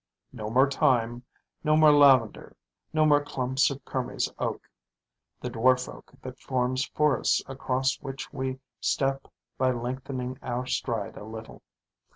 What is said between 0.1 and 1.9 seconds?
No more thyme, no